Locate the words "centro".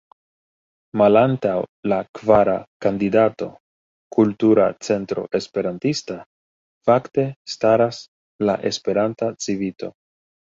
4.87-5.25